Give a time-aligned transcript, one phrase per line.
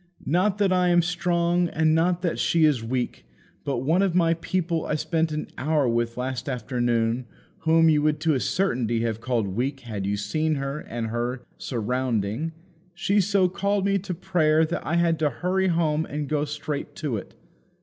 [0.25, 3.23] Not that I am strong, and not that she is weak,
[3.63, 7.27] but one of my people I spent an hour with last afternoon
[7.59, 11.43] whom you would to a certainty have called weak had you seen her and her
[11.59, 12.51] surrounding,
[12.95, 16.95] she so called me to prayer that I had to hurry home and go straight
[16.95, 17.35] to it.